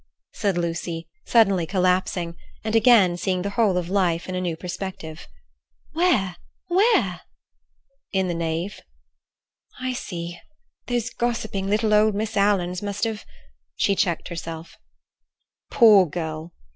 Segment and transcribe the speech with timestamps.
[0.33, 5.27] said Lucy, suddenly collapsing and again seeing the whole of life in a new perspective.
[5.93, 6.37] "Where?
[6.69, 7.21] Where?"
[8.11, 8.81] "In the nave."
[9.79, 10.39] "I see.
[10.87, 13.25] Those gossiping little Miss Alans must have—"
[13.75, 14.75] She checked herself.
[15.69, 16.51] "Poor girl!"